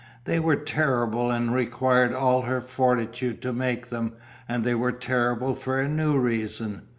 They 0.23 0.39
were 0.39 0.55
terrible 0.55 1.29
and 1.29 1.53
required 1.53 2.11
all 2.11 2.41
her 2.41 2.59
fortitude 2.59 3.39
to 3.43 3.53
make 3.53 3.89
them, 3.89 4.13
and 4.49 4.63
they 4.63 4.73
were 4.73 4.91
terrible 4.91 5.53
for 5.53 5.79
a 5.79 5.87
new 5.87 6.17
reason. 6.17 6.81